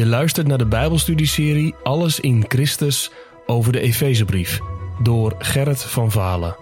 [0.00, 3.12] Je luistert naar de Bijbelstudieserie Alles in Christus
[3.46, 4.60] over de Efezebrief
[5.02, 6.56] door Gerrit van Valen.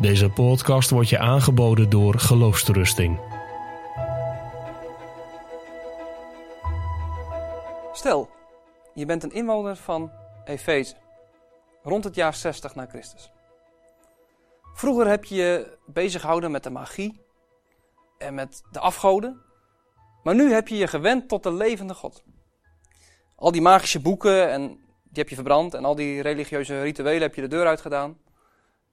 [0.00, 3.20] Deze podcast wordt je aangeboden door Geloofsterusting.
[7.92, 8.30] Stel,
[8.94, 10.10] je bent een inwoner van
[10.44, 10.94] Efeze,
[11.82, 13.30] rond het jaar 60 na Christus.
[14.74, 17.20] Vroeger heb je je bezig gehouden met de magie
[18.18, 19.40] en met de afgoden,
[20.22, 22.22] maar nu heb je je gewend tot de levende God.
[23.40, 24.68] Al die magische boeken, en
[25.02, 28.18] die heb je verbrand, en al die religieuze rituelen heb je de deur uitgedaan.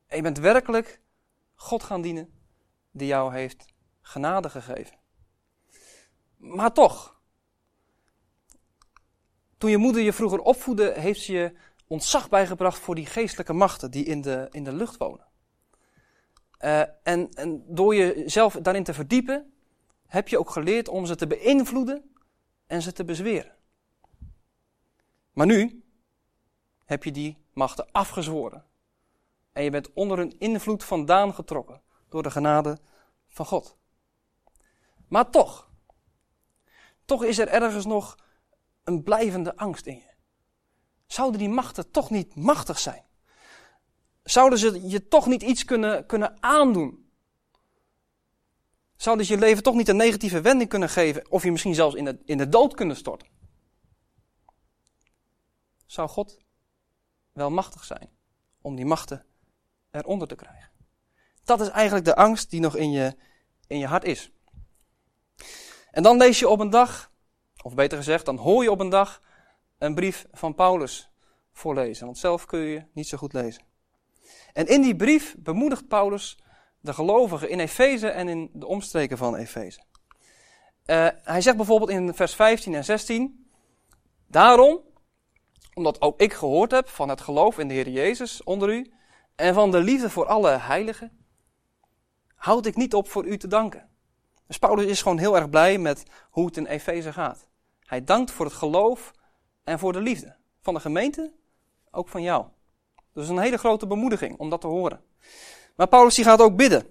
[0.07, 1.01] En je bent werkelijk
[1.55, 2.29] God gaan dienen,
[2.91, 3.65] die jou heeft
[4.01, 4.97] genade gegeven.
[6.37, 7.19] Maar toch,
[9.57, 11.53] toen je moeder je vroeger opvoedde, heeft ze je
[11.87, 15.25] ontzag bijgebracht voor die geestelijke machten die in de, in de lucht wonen.
[16.59, 19.53] Uh, en, en door jezelf daarin te verdiepen,
[20.05, 22.15] heb je ook geleerd om ze te beïnvloeden
[22.67, 23.56] en ze te bezweren.
[25.37, 25.83] Maar nu
[26.85, 28.65] heb je die machten afgezworen.
[29.51, 32.77] En je bent onder hun invloed vandaan getrokken door de genade
[33.27, 33.77] van God.
[35.07, 35.69] Maar toch,
[37.05, 38.17] toch is er ergens nog
[38.83, 40.13] een blijvende angst in je.
[41.05, 43.03] Zouden die machten toch niet machtig zijn?
[44.23, 47.09] Zouden ze je toch niet iets kunnen, kunnen aandoen?
[48.95, 51.31] Zouden ze je leven toch niet een negatieve wending kunnen geven?
[51.31, 53.36] Of je misschien zelfs in de, in de dood kunnen storten?
[55.87, 56.37] Zou God
[57.31, 58.09] wel machtig zijn
[58.61, 59.25] om die machten
[59.91, 60.69] eronder te krijgen?
[61.43, 63.15] Dat is eigenlijk de angst die nog in je,
[63.67, 64.31] in je hart is.
[65.91, 67.11] En dan lees je op een dag,
[67.63, 69.21] of beter gezegd, dan hoor je op een dag
[69.77, 71.09] een brief van Paulus
[71.51, 72.05] voorlezen.
[72.05, 73.63] Want zelf kun je niet zo goed lezen.
[74.53, 76.37] En in die brief bemoedigt Paulus
[76.79, 79.79] de gelovigen in Efeze en in de omstreken van Efeze.
[80.85, 83.49] Uh, hij zegt bijvoorbeeld in vers 15 en 16:
[84.27, 84.81] Daarom,
[85.77, 88.91] omdat ook ik gehoord heb van het geloof in de Heer Jezus onder u
[89.35, 91.25] en van de liefde voor alle heiligen,
[92.35, 93.89] houd ik niet op voor u te danken.
[94.47, 97.47] Dus Paulus is gewoon heel erg blij met hoe het in Efeze gaat.
[97.79, 99.11] Hij dankt voor het geloof
[99.63, 101.33] en voor de liefde van de gemeente,
[101.91, 102.45] ook van jou.
[103.13, 105.03] Dus een hele grote bemoediging om dat te horen.
[105.75, 106.87] Maar Paulus die gaat ook bidden.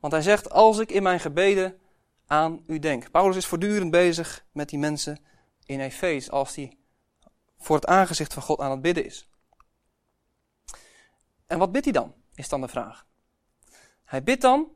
[0.00, 1.78] Want hij zegt, als ik in mijn gebeden
[2.26, 3.10] aan u denk.
[3.10, 5.18] Paulus is voortdurend bezig met die mensen
[5.64, 6.79] in Efees, als hij
[7.60, 9.28] voor het aangezicht van God aan het bidden is.
[11.46, 13.06] En wat bidt hij dan, is dan de vraag.
[14.04, 14.68] Hij bidt dan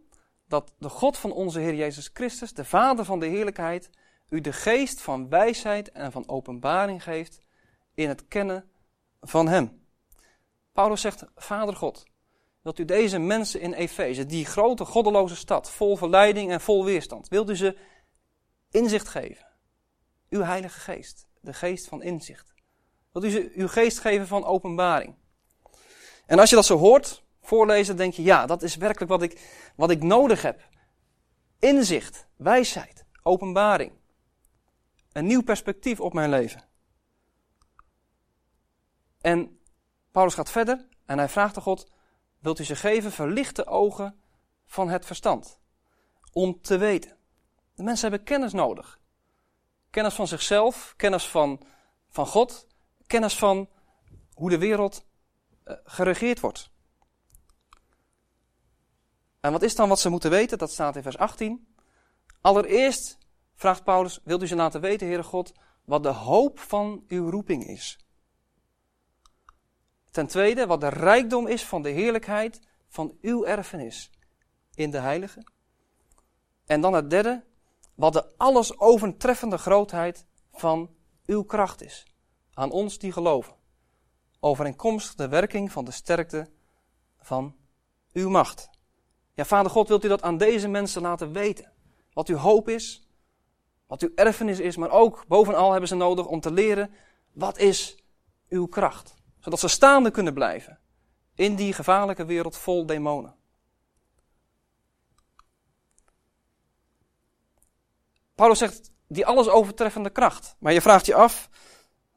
[0.48, 3.90] dat de God van onze Heer Jezus Christus, de Vader van de heerlijkheid,
[4.28, 7.40] u de geest van wijsheid en van openbaring geeft
[7.94, 8.70] in het kennen
[9.20, 9.86] van Hem.
[10.72, 12.04] Paulus zegt, Vader God,
[12.62, 17.28] wilt u deze mensen in Efeze, die grote goddeloze stad, vol verleiding en vol weerstand,
[17.28, 17.76] wilt u ze
[18.70, 19.46] inzicht geven?
[20.28, 22.53] Uw Heilige Geest, de geest van inzicht.
[23.14, 25.14] Wilt u ze uw geest geven van openbaring?
[26.26, 29.40] En als je dat zo hoort voorlezen, denk je, ja, dat is werkelijk wat ik,
[29.76, 30.68] wat ik nodig heb.
[31.58, 33.92] Inzicht, wijsheid, openbaring.
[35.12, 36.64] Een nieuw perspectief op mijn leven.
[39.20, 39.60] En
[40.10, 41.90] Paulus gaat verder en hij vraagt de God,
[42.38, 44.20] wilt u ze geven verlichte ogen
[44.66, 45.60] van het verstand?
[46.32, 47.16] Om te weten.
[47.74, 49.00] De mensen hebben kennis nodig.
[49.90, 51.60] Kennis van zichzelf, kennis van,
[52.08, 52.66] van God,
[53.14, 53.68] kennis van
[54.34, 55.06] hoe de wereld
[55.64, 56.70] uh, geregeerd wordt.
[59.40, 60.58] En wat is dan wat ze moeten weten?
[60.58, 61.74] Dat staat in vers 18.
[62.40, 63.18] Allereerst
[63.54, 65.52] vraagt Paulus, wilt u ze laten weten, Heere God,
[65.84, 67.98] wat de hoop van uw roeping is?
[70.10, 74.10] Ten tweede, wat de rijkdom is van de heerlijkheid van uw erfenis
[74.74, 75.46] in de heilige.
[76.66, 77.44] En dan het derde,
[77.94, 80.94] wat de alles overtreffende grootheid van
[81.26, 82.13] uw kracht is.
[82.54, 83.54] Aan ons die geloven.
[84.40, 86.50] Overeenkomstig de werking van de sterkte
[87.18, 87.56] van
[88.12, 88.70] uw macht.
[89.34, 91.72] Ja, Vader God, wilt u dat aan deze mensen laten weten?
[92.12, 93.08] Wat uw hoop is,
[93.86, 96.94] wat uw erfenis is, maar ook bovenal hebben ze nodig om te leren
[97.32, 97.96] wat is
[98.48, 99.14] uw kracht
[99.44, 100.78] zodat ze staande kunnen blijven
[101.34, 103.34] in die gevaarlijke wereld vol demonen.
[108.34, 110.56] Paulus zegt die alles overtreffende kracht.
[110.58, 111.48] Maar je vraagt je af,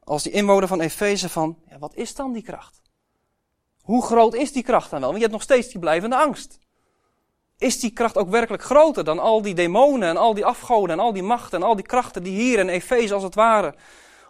[0.08, 2.82] als die inwoner van Efeze, van ja, wat is dan die kracht?
[3.80, 5.08] Hoe groot is die kracht dan wel?
[5.08, 6.58] Want je hebt nog steeds die blijvende angst.
[7.58, 11.04] Is die kracht ook werkelijk groter dan al die demonen en al die afgoden en
[11.04, 13.74] al die machten en al die krachten die hier in Efeze als het ware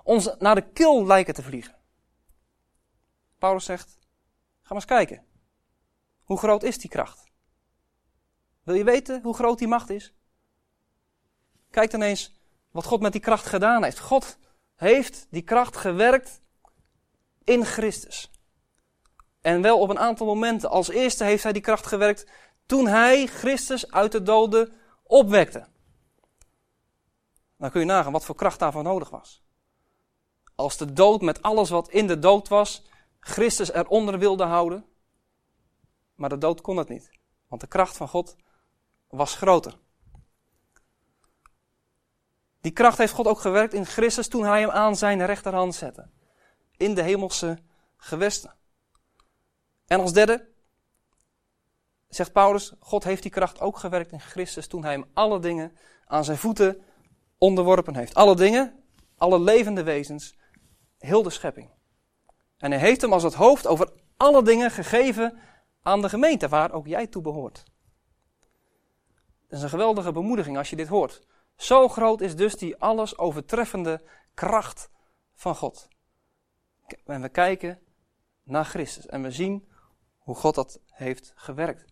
[0.03, 1.77] ons naar de kil lijken te vliegen?
[3.39, 3.99] Paulus zegt,
[4.63, 5.25] ga maar eens kijken.
[6.25, 7.31] Hoe groot is die kracht?
[8.63, 10.15] Wil je weten hoe groot die macht is?
[11.71, 12.41] Kijk dan eens
[12.71, 13.99] wat God met die kracht gedaan heeft.
[13.99, 14.39] God
[14.79, 16.41] heeft die kracht gewerkt
[17.45, 18.31] in Christus.
[19.41, 20.71] En wel op een aantal momenten.
[20.71, 22.27] Als eerste heeft hij die kracht gewerkt
[22.67, 24.73] toen hij Christus uit de doden
[25.03, 25.67] opwekte.
[27.57, 29.43] Dan kun je nagaan wat voor kracht daarvoor nodig was.
[30.55, 32.87] Als de dood met alles wat in de dood was,
[33.21, 34.85] Christus eronder wilde houden.
[36.15, 37.11] Maar de dood kon het niet.
[37.49, 38.37] Want de kracht van God
[39.09, 39.79] was groter.
[42.69, 46.09] Die kracht heeft God ook gewerkt in Christus toen hij hem aan zijn rechterhand zette.
[46.77, 47.59] In de hemelse
[47.97, 48.55] gewesten.
[49.87, 50.49] En als derde
[52.09, 55.77] zegt Paulus, God heeft die kracht ook gewerkt in Christus toen hij hem alle dingen
[56.07, 56.83] aan zijn voeten
[57.39, 58.15] onderworpen heeft.
[58.15, 58.85] Alle dingen,
[59.17, 60.37] alle levende wezens,
[60.99, 61.71] heel de schepping.
[62.59, 65.39] En hij heeft hem als het hoofd over alle dingen gegeven
[65.83, 67.65] aan de gemeente waar ook jij toe behoort.
[69.49, 71.27] Dat is een geweldige bemoediging als je dit hoort.
[71.59, 74.03] Zo groot is dus die alles overtreffende
[74.35, 74.91] kracht
[75.35, 75.89] van God.
[77.05, 77.79] En we kijken
[78.43, 79.69] naar Christus en we zien
[80.19, 81.85] hoe God dat heeft gewerkt.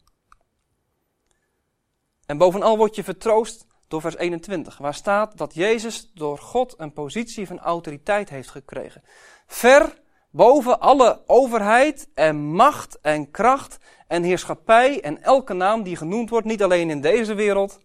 [2.26, 6.92] En bovenal word je vertroost door vers 21, waar staat dat Jezus door God een
[6.92, 9.02] positie van autoriteit heeft gekregen.
[9.46, 16.30] Ver boven alle overheid en macht en kracht en heerschappij en elke naam die genoemd
[16.30, 17.80] wordt, niet alleen in deze wereld,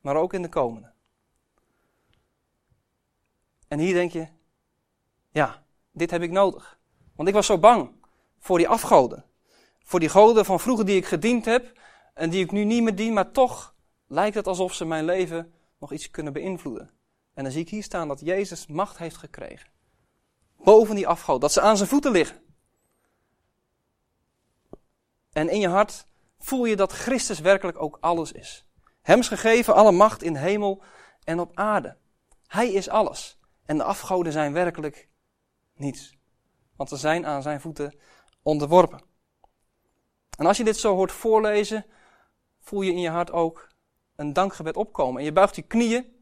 [0.00, 0.96] maar ook in de komende.
[3.68, 4.26] En hier denk je,
[5.30, 5.62] ja,
[5.92, 6.78] dit heb ik nodig.
[7.16, 7.90] Want ik was zo bang
[8.38, 9.24] voor die afgoden.
[9.82, 11.72] Voor die goden van vroeger die ik gediend heb
[12.14, 13.74] en die ik nu niet meer dien, maar toch
[14.06, 16.90] lijkt het alsof ze mijn leven nog iets kunnen beïnvloeden.
[17.34, 19.70] En dan zie ik hier staan dat Jezus macht heeft gekregen.
[20.56, 22.42] Boven die afgod, dat ze aan zijn voeten liggen.
[25.32, 26.06] En in je hart
[26.38, 28.66] voel je dat Christus werkelijk ook alles is.
[29.02, 30.82] Hem is gegeven alle macht in hemel
[31.24, 31.96] en op aarde.
[32.46, 33.37] Hij is alles.
[33.68, 35.08] En de afgoden zijn werkelijk
[35.74, 36.16] niets.
[36.76, 37.98] Want ze zijn aan zijn voeten
[38.42, 39.00] onderworpen.
[40.38, 41.86] En als je dit zo hoort voorlezen,
[42.60, 43.68] voel je in je hart ook
[44.16, 45.18] een dankgebed opkomen.
[45.18, 46.20] En je buigt je knieën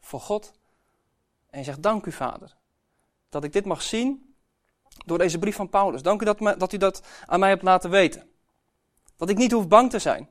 [0.00, 0.52] voor God.
[1.46, 2.56] En je zegt, dank u vader,
[3.28, 4.34] dat ik dit mag zien
[5.04, 6.02] door deze brief van Paulus.
[6.02, 8.30] Dank u dat, dat u dat aan mij hebt laten weten.
[9.16, 10.28] Dat ik niet hoef bang te zijn,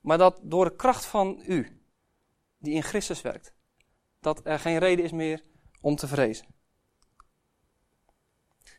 [0.00, 1.82] maar dat door de kracht van u,
[2.58, 3.56] die in Christus werkt,
[4.20, 5.44] dat er geen reden is meer
[5.80, 6.46] om te vrezen.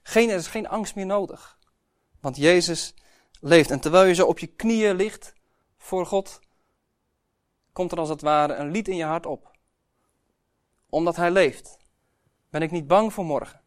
[0.03, 1.59] Geen, er is geen angst meer nodig,
[2.19, 2.93] want Jezus
[3.39, 3.71] leeft.
[3.71, 5.33] En terwijl je zo op je knieën ligt
[5.77, 6.39] voor God,
[7.71, 9.57] komt er als het ware een lied in je hart op.
[10.89, 11.77] Omdat Hij leeft,
[12.49, 13.61] ben ik niet bang voor morgen.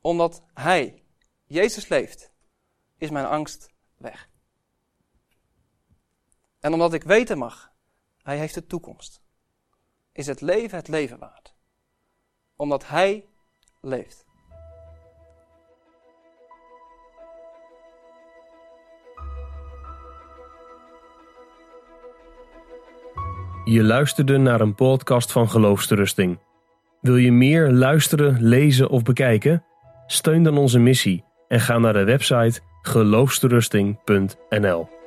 [0.00, 1.02] Omdat Hij,
[1.44, 2.32] Jezus leeft,
[2.96, 4.28] is mijn angst weg.
[6.60, 7.72] En omdat ik weten mag,
[8.22, 9.20] Hij heeft de toekomst,
[10.18, 11.54] is het leven het leven waard.
[12.56, 13.24] Omdat Hij
[13.80, 14.26] leeft.
[23.64, 26.38] Je luisterde naar een podcast van Geloofsterusting.
[27.00, 29.64] Wil je meer luisteren, lezen of bekijken?
[30.06, 34.97] Steun dan onze missie en ga naar de website geloofsterusting.nl.